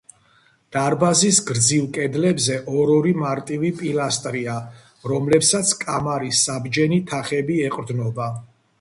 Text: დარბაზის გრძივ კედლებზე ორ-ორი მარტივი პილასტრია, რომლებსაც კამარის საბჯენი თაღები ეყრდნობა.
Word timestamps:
დარბაზის 0.75 1.41
გრძივ 1.49 1.83
კედლებზე 1.97 2.57
ორ-ორი 2.79 3.13
მარტივი 3.25 3.71
პილასტრია, 3.83 4.57
რომლებსაც 5.15 5.77
კამარის 5.87 6.45
საბჯენი 6.51 7.03
თაღები 7.13 7.65
ეყრდნობა. 7.71 8.37